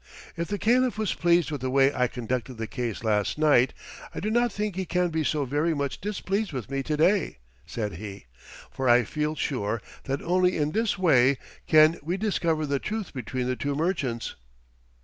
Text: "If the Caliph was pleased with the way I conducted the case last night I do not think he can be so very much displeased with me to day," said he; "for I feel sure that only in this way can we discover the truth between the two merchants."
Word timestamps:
"If 0.35 0.47
the 0.47 0.57
Caliph 0.57 0.97
was 0.97 1.13
pleased 1.13 1.51
with 1.51 1.61
the 1.61 1.69
way 1.69 1.93
I 1.93 2.07
conducted 2.07 2.55
the 2.55 2.65
case 2.65 3.03
last 3.03 3.37
night 3.37 3.71
I 4.15 4.19
do 4.19 4.31
not 4.31 4.51
think 4.51 4.75
he 4.75 4.83
can 4.83 5.09
be 5.09 5.23
so 5.23 5.45
very 5.45 5.75
much 5.75 6.01
displeased 6.01 6.53
with 6.53 6.71
me 6.71 6.81
to 6.81 6.97
day," 6.97 7.37
said 7.67 7.97
he; 7.97 8.25
"for 8.71 8.89
I 8.89 9.03
feel 9.03 9.35
sure 9.35 9.79
that 10.05 10.19
only 10.23 10.57
in 10.57 10.71
this 10.71 10.97
way 10.97 11.37
can 11.67 11.99
we 12.01 12.17
discover 12.17 12.65
the 12.65 12.79
truth 12.79 13.13
between 13.13 13.45
the 13.45 13.55
two 13.55 13.75
merchants." 13.75 14.35